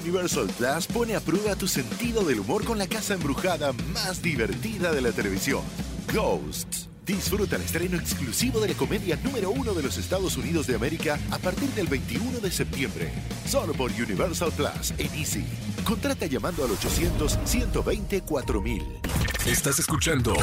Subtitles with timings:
[0.00, 4.92] Universal Plus pone a prueba tu sentido del humor con la casa embrujada más divertida
[4.92, 5.62] de la televisión,
[6.12, 6.88] Ghosts.
[7.04, 11.18] Disfruta el estreno exclusivo de la comedia número uno de los Estados Unidos de América
[11.30, 13.10] a partir del 21 de septiembre.
[13.46, 15.46] Solo por Universal Plus en Easy.
[15.84, 18.82] Contrata llamando al 800-120-4000.
[19.48, 20.34] Estás escuchando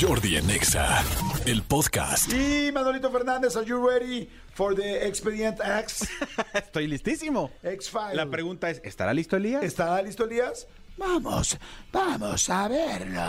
[0.00, 1.02] Jordi en Exa,
[1.46, 2.32] el podcast.
[2.32, 6.08] Y Manolito Fernández, are you ready for the Expedient X?
[6.54, 7.50] Estoy listísimo.
[7.64, 8.14] X-File.
[8.14, 9.64] La pregunta es, ¿estará listo Elías?
[9.64, 10.68] ¿Estará listo, Elías?
[10.96, 11.58] Vamos,
[11.90, 13.20] vamos a verlo.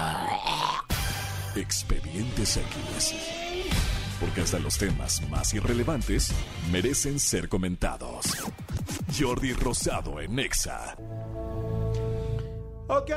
[1.55, 3.15] Expedientes X.
[4.19, 6.31] Porque hasta los temas más irrelevantes
[6.71, 8.37] merecen ser comentados.
[9.19, 10.95] Jordi Rosado en Exa.
[12.87, 13.11] Ok.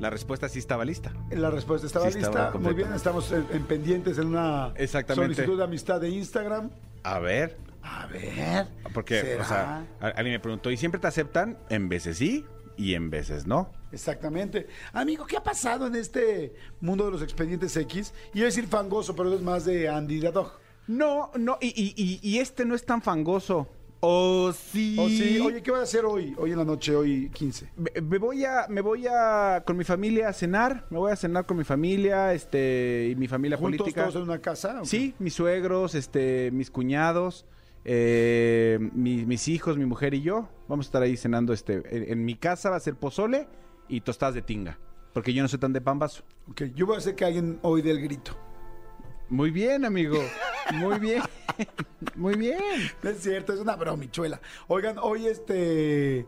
[0.00, 1.12] La respuesta sí estaba lista.
[1.30, 2.30] La respuesta estaba Sí, lista.
[2.30, 5.34] estaba Muy bien, estamos en, en pendientes en una Exactamente.
[5.34, 6.70] solicitud de amistad de Instagram.
[7.02, 8.66] A ver, A ver.
[8.94, 9.42] porque, ¿será?
[9.42, 11.58] o sea, a- alguien me preguntó, ¿y siempre te aceptan?
[11.68, 12.44] En veces sí
[12.76, 13.72] y en veces no.
[13.90, 14.68] Exactamente.
[14.92, 18.12] Amigo, ¿qué ha pasado en este mundo de los expedientes X?
[18.34, 20.52] Iba a decir fangoso, pero es más de Andy the Dog.
[20.86, 23.68] No, no, y, y- y- y este no es tan fangoso.
[24.00, 24.96] ¿O sí?
[24.98, 26.32] O sí, oye, ¿qué vas a hacer hoy?
[26.38, 27.70] Hoy en la noche, hoy 15.
[27.76, 31.16] Me, me voy a, me voy a con mi familia a cenar, me voy a
[31.16, 34.02] cenar con mi familia, este, y mi familia ¿Juntos política.
[34.02, 34.80] todos en una casa?
[34.84, 37.44] Sí, mis suegros, este, mis cuñados,
[37.84, 40.48] eh, mi- mis hijos, mi mujer y yo.
[40.68, 43.48] Vamos a estar ahí cenando, este, en, en mi casa va a ser pozole
[43.88, 44.78] y tostadas de tinga,
[45.12, 46.22] porque yo no soy tan de pambazo.
[46.48, 48.36] Ok, yo voy a hacer que alguien hoy dé el grito.
[49.28, 50.18] Muy bien, amigo.
[50.74, 51.22] Muy bien.
[52.14, 52.60] Muy bien.
[53.02, 54.40] Es cierto, es una bromichuela.
[54.68, 56.26] Oigan, hoy este.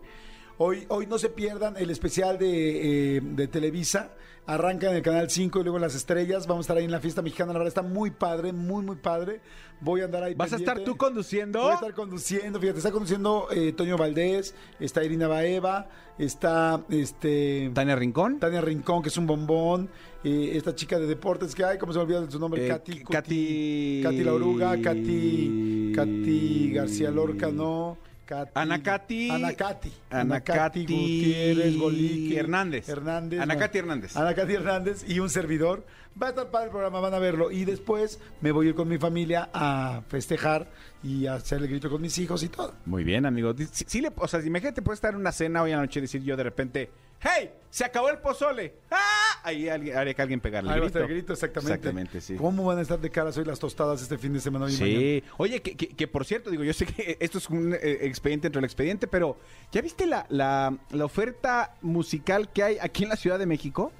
[0.62, 4.12] Hoy, hoy no se pierdan el especial de, eh, de Televisa.
[4.44, 6.47] Arranca en el canal 5 y luego en las estrellas.
[6.47, 7.55] Vamos a estar ahí en la fiesta mexicana.
[7.55, 9.41] La verdad está muy padre, muy, muy padre.
[9.80, 10.34] Voy a andar ahí.
[10.34, 11.61] ¿Vas a estar tú conduciendo?
[11.62, 12.61] Voy a estar conduciendo.
[12.61, 17.70] Fíjate, está conduciendo eh, Toño Valdés, está Irina Baeva, está este.
[17.72, 18.39] Tania Rincón.
[18.39, 19.89] Tania Rincón, que es un bombón.
[20.24, 22.67] eh, esta chica de deportes que hay, ¿cómo se me olvida su nombre?
[22.67, 23.05] Eh, Katy.
[23.05, 25.92] Katy- Katy La Oruga, Katy.
[25.96, 27.96] Katy García Lorca, no.
[28.30, 29.92] Katy, Ana Katy- Ana Katy.
[30.11, 32.39] Ana Katy Gutiérrez, Golique.
[32.39, 32.89] Hernández.
[32.89, 33.41] Hernández.
[33.41, 33.61] Ana no.
[33.61, 34.17] Katy Hernández.
[34.17, 35.85] Ana Katy Hernández y un servidor.
[36.20, 37.51] Va a estar para el programa, van a verlo.
[37.51, 40.68] Y después me voy a ir con mi familia a festejar
[41.02, 42.73] y a hacer el grito con mis hijos y todo.
[42.86, 43.52] Muy bien, amigo.
[43.73, 46.23] Sí, sí le, o sea, imagínate, puedes estar en una cena hoy anoche y decir
[46.23, 47.51] yo de repente, ¡Hey!
[47.68, 48.74] ¡Se acabó el pozole!
[48.91, 49.20] ¡Ah!
[49.42, 51.73] Ahí alguien, haría que alguien pegarle Ahí va a estar el grito, exactamente.
[51.74, 52.34] Exactamente, sí.
[52.36, 54.67] ¿Cómo van a estar de caras hoy las tostadas este fin de semana?
[54.67, 54.98] hoy y mañana?
[55.01, 55.24] Sí.
[55.39, 58.46] Oye, que, que- que por cierto, digo, yo sé que esto es un eh, expediente
[58.48, 59.36] entre el expediente, pero
[59.73, 63.92] ¿ya viste la, la, la oferta musical que hay aquí en la Ciudad de México?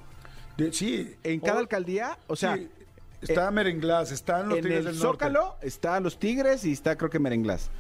[0.57, 1.15] De- sí.
[1.23, 2.69] En cada Hoy- alcaldía, o sea, sí,
[3.23, 5.25] está Merenglás, están los en Tigres el del Norte.
[5.27, 7.71] Zócalo está Los Tigres y está creo que Merenglás.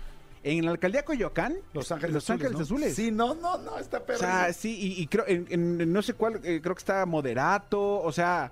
[0.43, 2.41] En la alcaldía Coyoacán, Los Ángeles Los Azules.
[2.47, 2.65] Ángeles ¿no?
[2.65, 2.95] Azules.
[2.95, 4.19] Sí, no, no, no, está O perro.
[4.21, 8.01] sea, sí, y, y creo, en, en no sé cuál, eh, creo que está moderato,
[8.01, 8.51] o sea,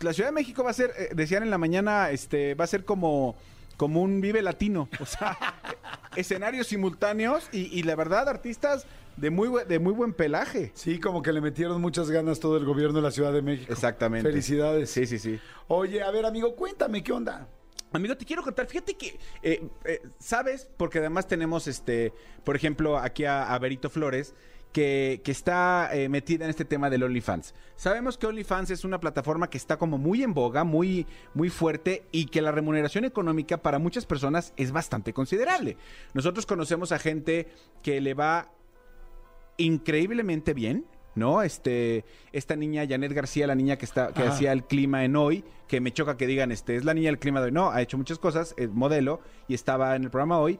[0.00, 2.66] la Ciudad de México va a ser, eh, decían en la mañana, este, va a
[2.66, 3.36] ser como,
[3.78, 5.38] como un vive latino, o sea,
[6.16, 10.72] escenarios simultáneos y, y la verdad, artistas de muy, de muy buen pelaje.
[10.74, 13.72] Sí, como que le metieron muchas ganas todo el gobierno de la Ciudad de México.
[13.72, 14.28] Exactamente.
[14.28, 14.90] Felicidades.
[14.90, 15.38] Sí, sí, sí.
[15.68, 17.46] Oye, a ver, amigo, cuéntame, ¿qué onda?
[17.92, 20.68] Amigo, te quiero contar, fíjate que, eh, eh, ¿sabes?
[20.76, 22.12] Porque además tenemos, este,
[22.44, 24.34] por ejemplo, aquí a, a Berito Flores,
[24.72, 27.54] que, que está eh, metida en este tema del OnlyFans.
[27.76, 32.04] Sabemos que OnlyFans es una plataforma que está como muy en boga, muy, muy fuerte
[32.10, 35.76] y que la remuneración económica para muchas personas es bastante considerable.
[36.14, 37.48] Nosotros conocemos a gente
[37.82, 38.50] que le va
[39.58, 41.42] increíblemente bien, ¿no?
[41.42, 45.44] Este, esta niña, Janet García, la niña que está, que hacía el clima en hoy,
[45.68, 47.52] que me choca que digan, este, es la niña del clima de hoy.
[47.52, 50.58] No, ha hecho muchas cosas, es modelo, y estaba en el programa hoy.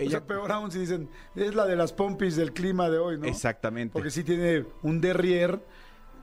[0.00, 3.18] O sea, peor aún si dicen, es la de las pompis del clima de hoy,
[3.18, 3.26] ¿no?
[3.26, 3.92] Exactamente.
[3.92, 5.60] Porque sí tiene un derrier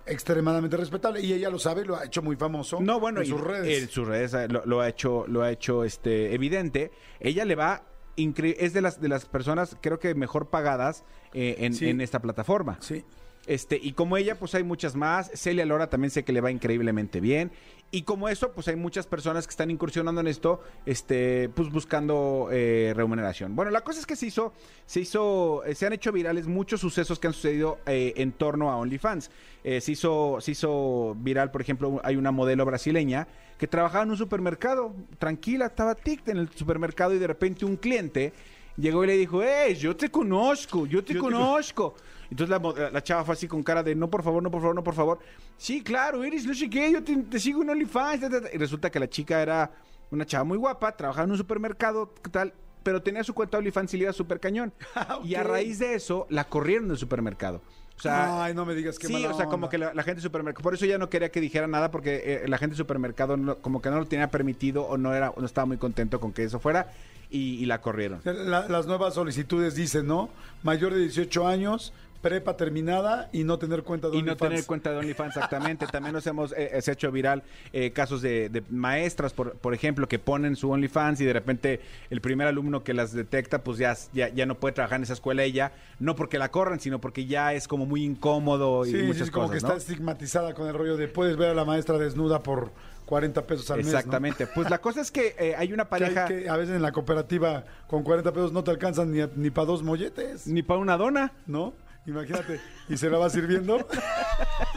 [0.05, 3.41] extremadamente respetable y ella lo sabe, lo ha hecho muy famoso No, bueno, en sus
[3.41, 3.81] redes.
[3.83, 6.91] En sus redes eh, lo, lo ha hecho, lo ha hecho este evidente.
[7.19, 7.83] Ella le va
[8.17, 11.89] es de las de las personas creo que mejor pagadas eh, en, Sí.
[11.89, 12.77] en esta plataforma.
[12.79, 13.03] Sí.
[13.47, 15.31] Este, y como ella, pues hay muchas más.
[15.33, 17.51] Celia Lora también sé que le va increíblemente bien.
[17.91, 22.49] Y como eso, pues hay muchas personas que están incursionando en esto, este, pues buscando
[22.51, 23.55] eh, remuneración.
[23.55, 24.53] Bueno, la cosa es que se hizo,
[24.85, 28.71] se hizo, eh, se han hecho virales muchos sucesos que han sucedido eh, en torno
[28.71, 29.29] a OnlyFans.
[29.63, 33.27] Se hizo, se hizo viral, por ejemplo, hay una modelo brasileña
[33.57, 37.77] que trabajaba en un supermercado, tranquila, estaba tic en el supermercado y de repente un
[37.77, 38.31] cliente
[38.77, 41.95] llegó y le dijo, hey, yo te conozco, yo te Yo te conozco.
[42.31, 44.75] Entonces la, la chava fue así con cara de, no, por favor, no, por favor,
[44.75, 45.19] no, por favor.
[45.57, 48.21] Sí, claro, eres no sé qué, yo te, te sigo en OnlyFans.
[48.21, 48.47] ta, ta, ta".
[48.53, 49.71] Y resulta que la chica era
[50.11, 52.53] una chava muy guapa, trabajaba en un supermercado, ¿qué tal?
[52.83, 54.71] pero tenía su cuenta OnlyFans y le iba súper cañón.
[54.95, 57.63] Ah, Y a raíz de eso, la corrieron del supermercado.
[57.97, 60.17] O sea, Ay, no me digas que sí, o sea, como que la, la gente
[60.17, 60.61] de supermercado.
[60.61, 63.57] Por eso ya no quería que dijera nada porque eh, la gente de supermercado no-
[63.57, 66.43] como que no lo tenía permitido o no era, no estaba muy contento con que
[66.43, 66.91] eso fuera
[67.31, 68.21] y, y la corrieron.
[68.23, 70.29] La- las nuevas solicitudes dicen, ¿no?
[70.61, 71.91] Mayor de 18 años,
[72.25, 74.49] prepa terminada y no tener cuenta de Y no OnlyFans.
[74.49, 75.85] tener cuenta de OnlyFans, exactamente.
[75.85, 79.75] También nos hemos eh, se ha hecho viral eh, casos de, de maestras, por, por
[79.75, 83.77] ejemplo, que ponen su OnlyFans y de repente el primer alumno que las detecta, pues
[83.77, 86.99] ya, ya, ya no puede trabajar en esa escuela ella, no porque la corran, sino
[86.99, 89.73] porque ya es como muy incómodo y Sí, muchas sí, como cosas, que ¿no?
[89.75, 92.71] está estigmatizada con el rollo de puedes ver a la maestra desnuda por
[93.05, 93.85] 40 pesos al mes.
[93.85, 93.91] ¿no?
[93.91, 94.47] Exactamente.
[94.47, 96.81] Pues la cosa es que eh, hay una Que hay pareja, que a veces en
[96.81, 100.79] la cooperativa con 40 pesos no te alcanzan ni, ni para dos molletes, ni para
[100.79, 101.31] una dona.
[101.45, 101.73] ¿no?
[102.07, 103.87] Imagínate, y se la vas sirviendo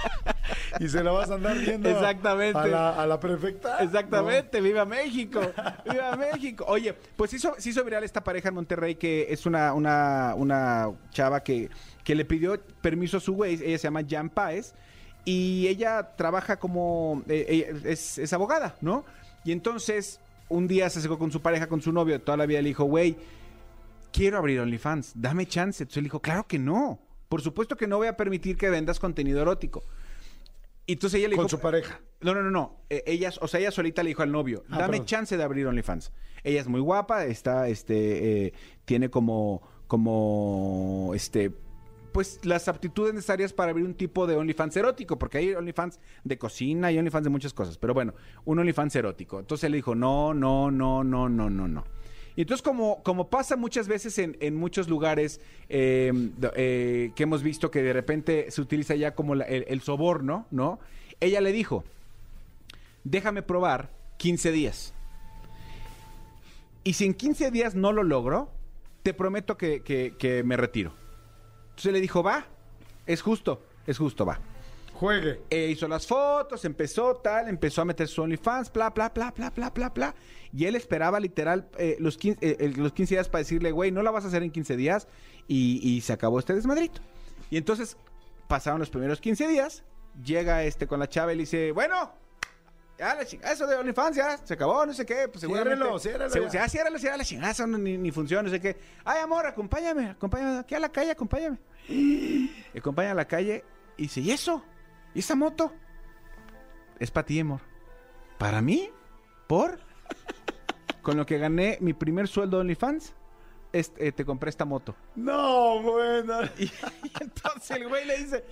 [0.81, 2.59] y se la vas a andar viendo Exactamente.
[2.59, 3.83] a la, a la prefecta.
[3.83, 5.41] Exactamente, viva México,
[5.91, 6.65] viva México.
[6.69, 10.91] Oye, pues hizo, se hizo viral esta pareja en Monterrey que es una, una, una
[11.11, 11.69] chava que,
[12.03, 14.75] que le pidió permiso a su güey, ella se llama Jan Páez,
[15.25, 19.05] y ella trabaja como, eh, ella es, es abogada, ¿no?
[19.45, 22.63] Y entonces un día se acercó con su pareja, con su novio, toda la vida
[22.63, 23.17] le dijo, güey,
[24.13, 25.83] quiero abrir OnlyFans, dame chance.
[25.83, 26.99] Entonces él dijo, claro que no,
[27.29, 29.83] por supuesto que no voy a permitir que vendas contenido erótico.
[30.87, 32.01] Y entonces ella le Con dijo, su pareja.
[32.23, 32.81] no, no, no, no.
[32.89, 35.07] Eh, ella, o sea, ella solita le dijo al novio, Ah, dame perdón.
[35.07, 36.13] chance de abrir OnlyFans.
[36.45, 38.53] Ella es muy guapa, está, este, eh,
[38.87, 41.53] tiene como, como, este,
[42.13, 46.39] pues las aptitudes necesarias para abrir un tipo de OnlyFans erótico, porque hay OnlyFans de
[46.39, 47.77] cocina y OnlyFans de muchas cosas.
[47.77, 48.15] Pero bueno,
[48.47, 49.39] un OnlyFans erótico.
[49.41, 51.85] Entonces él le dijo, no, no, no, no, no, no, no.
[52.39, 56.13] Y entonces, como, como pasa muchas veces en, en muchos lugares eh,
[56.55, 60.79] eh, que hemos visto que de repente se utiliza ya como el, el soborno, ¿no?
[61.19, 61.83] Ella le dijo,
[63.03, 64.95] déjame probar 15 días.
[66.85, 68.53] Y si en 15 días no lo logro,
[69.03, 70.93] te prometo que, que- que me retiro.
[71.71, 72.47] Entonces le dijo, va,
[73.09, 74.39] es justo, es justo, va.
[74.99, 75.41] Juegue.
[75.51, 79.51] Eh, hizo las fotos, empezó tal, empezó a meter su OnlyFans, bla, bla, bla, bla,
[79.51, 80.15] bla, bla, bla.
[80.53, 84.03] Y él esperaba literal eh, los, 15, eh, los 15 días para decirle, güey, no
[84.03, 85.07] la vas a hacer en 15 días.
[85.47, 87.01] Y, y se acabó este desmadrito.
[87.51, 87.97] Y entonces
[88.49, 89.85] pasaron los primeros 15 días,
[90.25, 92.13] llega este con la chava y le dice, bueno,
[92.99, 95.77] ya la chingada, eso de OnlyFans ya se acabó, no sé qué, pues seguramente.
[95.77, 96.65] Ciérrelo, ciérrelo se- ya.
[96.65, 98.77] ah, ciérralo, ciérralo, la chingada, eso no- ni, ni funciona, no sé qué.
[99.05, 101.59] Ay, amor, acompáñame, acompáñame aquí a la calle, acompáñame.
[101.89, 103.65] Y acompaña a la calle
[103.97, 104.65] y dice, ¿y eso?
[105.19, 105.73] ¿Y esa moto?
[107.01, 107.61] Es para ti, amor.
[108.39, 108.89] ¿Para mí?
[109.49, 109.81] ¿Por?
[111.03, 113.15] Con lo que gané mi primer sueldo de OnlyFans,
[113.73, 114.95] es- eh, te compré esta moto.
[115.17, 116.43] No, bueno.
[116.57, 116.67] Y,
[117.03, 118.45] y entonces el güey le dice,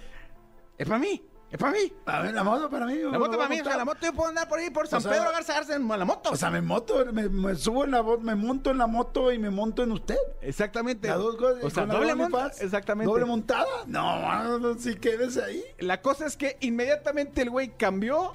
[0.76, 1.92] es para mí, es para mí.
[2.06, 2.98] A ver, la moto para mí.
[2.98, 5.00] La moto para mí, o sea, la moto yo puedo andar por ahí por San
[5.00, 6.30] sea, Pedro Garza Garza en la moto.
[6.30, 9.32] O sea, me moto, me, me subo en la moto, me monto en la moto
[9.32, 10.18] y me monto en usted.
[10.40, 11.06] Exactamente.
[11.06, 11.62] Las dos cosas.
[11.62, 12.64] O sea, doble OnlyFans, monta.
[12.64, 13.10] Exactamente.
[13.10, 13.66] Doble montada.
[13.86, 15.62] No, si quedes ahí.
[15.78, 18.34] La cosa es que inmediatamente el güey cambió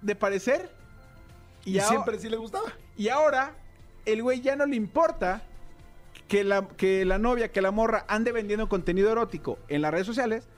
[0.00, 0.70] de parecer.
[1.64, 2.72] Y, ahora- siempre sí le gustaba.
[2.96, 3.54] Y ahora,
[4.04, 5.42] el güey ya no le importa
[6.26, 10.06] que la, que la novia, que la morra ande vendiendo contenido erótico en las redes
[10.06, 10.48] sociales,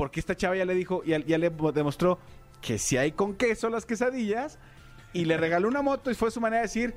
[0.00, 2.18] porque esta chava ya le dijo, ya, ya le demostró
[2.62, 4.58] que si hay con queso las quesadillas,
[5.12, 6.94] y le regaló una moto y fue su manera de decir,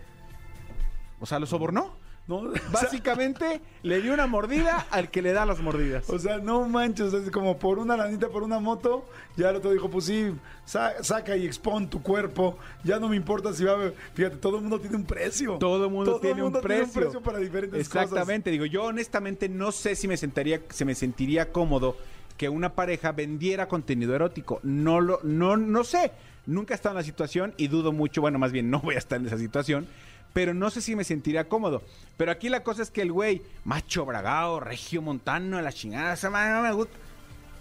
[1.19, 1.97] o sea, lo sobornó.
[2.25, 2.37] ¿no?
[2.37, 6.09] O sea, Básicamente le dio una mordida al que le da las mordidas.
[6.09, 9.05] O sea, no manches, es como por una lanita, por una moto,
[9.35, 10.33] ya el otro dijo, pues sí,
[10.63, 13.91] sa- saca y expon tu cuerpo, ya no me importa si va a...
[14.13, 15.57] Fíjate, todo el mundo tiene un precio.
[15.57, 17.19] Todo el mundo, tiene, mundo un precio.
[17.21, 21.97] para diferentes Exactamente, digo, yo honestamente no sé si me sentaría, se me sentiría cómodo
[22.37, 24.59] que una pareja vendiera contenido erótico.
[24.63, 26.11] No lo, no, no sé.
[26.45, 28.99] Nunca he estado en la situación y dudo mucho, bueno, más bien no voy a
[28.99, 29.87] estar en esa situación,
[30.33, 31.83] pero no sé si me sentiría cómodo.
[32.17, 36.29] Pero aquí la cosa es que el güey, macho bragado, regio montano, la chingada, esa
[36.29, 36.97] madre no me gusta.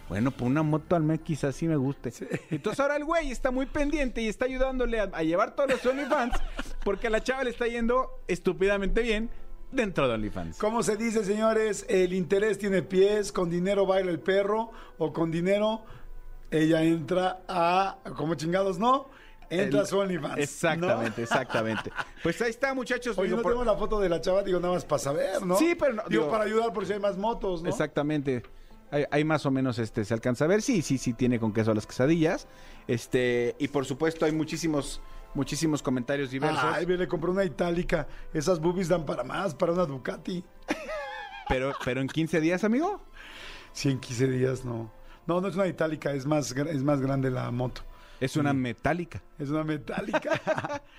[0.08, 2.12] Bueno, por una moto al mes quizás sí me guste.
[2.50, 5.86] Entonces ahora el güey está muy pendiente y está ayudándole a, a llevar todos los
[5.86, 6.34] OnlyFans
[6.84, 9.30] porque a la chava le está yendo estúpidamente bien
[9.72, 10.58] dentro de OnlyFans.
[10.58, 11.84] ¿Cómo se dice, señores?
[11.88, 15.82] El interés tiene pies, con dinero baila el perro, o con dinero
[16.50, 17.96] ella entra a...
[18.16, 19.08] como chingados, ¿no?
[19.50, 20.38] Entra a su OnlyFans.
[20.38, 21.90] Exactamente, exactamente.
[22.22, 23.18] Pues ahí está, muchachos.
[23.18, 25.44] Oye, Digo, no por- tengo la foto de la chava, digo, nada más para saber,
[25.44, 25.56] ¿no?
[25.56, 27.68] Sí, pero no- Digo, digo- para ayudar por si hay más motos, ¿no?
[27.68, 28.42] Exactamente.
[28.90, 30.60] Hay, hay más o menos, este, se alcanza a ver.
[30.62, 32.46] Sí, sí, sí tiene con queso las quesadillas.
[32.86, 35.00] Este, y por supuesto hay muchísimos,
[35.34, 36.64] muchísimos comentarios diversos.
[36.64, 38.06] Ay, le compré una itálica.
[38.32, 40.44] Esas boobies dan para más, para una Ducati.
[41.48, 43.02] Pero, pero en 15 días, amigo.
[43.72, 44.90] Sí, en 15 días no.
[45.26, 47.82] No, no es una itálica, es más, es más grande la moto.
[48.20, 49.20] Es una metálica.
[49.38, 50.40] Es una metálica.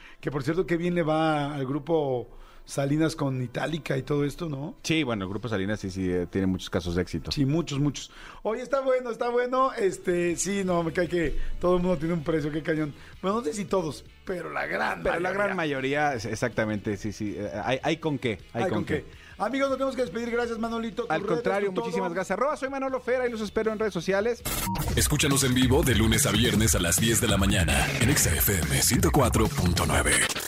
[0.20, 2.30] que por cierto, que bien le va al grupo
[2.66, 4.76] Salinas con Itálica y todo esto, ¿no?
[4.84, 7.32] Sí, bueno, el Grupo Salinas sí, sí, eh, tiene muchos casos de éxito.
[7.32, 8.10] Sí, muchos, muchos.
[8.42, 9.74] Oye, está bueno, está bueno.
[9.74, 12.94] Este, sí, no, me cae que todo el mundo tiene un precio, qué cañón.
[13.22, 15.44] Bueno, no sé si todos, pero la gran Pero la mayoría.
[15.44, 17.36] gran mayoría, exactamente, sí, sí.
[17.38, 19.06] eh, Hay, hay con qué, hay, Ay, con, qué.
[19.38, 20.30] Amigos, nos tenemos que despedir.
[20.32, 21.06] Gracias, Manolito.
[21.10, 21.84] Al redes, contrario, todo.
[21.84, 22.38] muchísimas gracias.
[22.38, 24.42] Arroba, soy Manolo Fera y los espero en redes sociales.
[24.96, 28.30] Escúchanos en vivo de lunes a viernes a las 10 de la mañana en Exa
[28.34, 30.43] FM 104.9.